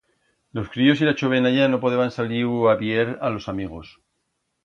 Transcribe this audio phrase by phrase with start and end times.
[0.51, 3.99] Los críos y la chovenalla no podeban salir u a vier a los amigos.